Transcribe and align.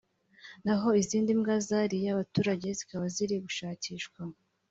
naho 0.65 0.89
izindi 1.01 1.29
mbwa 1.39 1.55
zariye 1.67 2.07
abaturage 2.11 2.67
zikaba 2.77 3.05
ziri 3.15 3.35
gushakishwa 3.45 4.21